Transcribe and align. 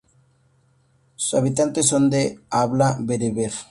Sus 1.15 1.35
habitantes 1.35 1.85
son 1.89 2.09
de 2.09 2.39
habla 2.49 2.97
bereber. 2.99 3.51